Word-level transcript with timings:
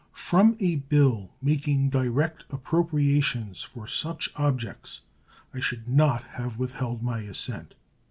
From 0.17 0.57
a 0.59 0.77
bill 0.77 1.29
making 1.43 1.91
direct 1.91 2.51
appropriations 2.51 3.61
for 3.61 3.85
such 3.85 4.31
objects 4.35 5.01
I 5.53 5.59
should 5.59 5.87
not 5.87 6.23
have 6.23 6.57
withheld 6.57 7.03
my 7.03 7.19
assent. 7.19 7.75